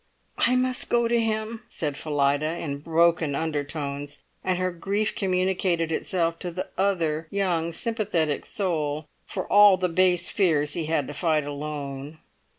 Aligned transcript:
"I 0.39 0.55
must 0.55 0.89
go 0.89 1.07
to 1.07 1.19
him!" 1.19 1.61
said 1.69 1.95
Phillida 1.95 2.57
in 2.57 2.79
broken 2.79 3.35
undertones, 3.35 4.23
and 4.43 4.57
her 4.57 4.71
grief 4.71 5.13
communicated 5.13 5.91
itself 5.91 6.39
to 6.39 6.49
the 6.49 6.69
other 6.75 7.27
young 7.29 7.71
sympathetic 7.71 8.43
soul, 8.47 9.05
for 9.27 9.45
all 9.45 9.77
the 9.77 9.89
base 9.89 10.31
fears 10.31 10.73
he 10.73 10.85
had 10.87 11.05
to 11.05 11.13
fight 11.13 11.43
alone. 11.45 12.17